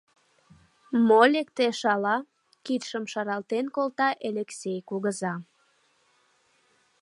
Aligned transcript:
—Мо 1.07 1.21
лектеш, 1.33 1.79
ала,— 1.93 2.17
кидшым 2.65 3.03
шаралтен 3.11 3.65
колта 3.75 4.09
Элексей 4.27 4.79
кугыза. 4.89 5.33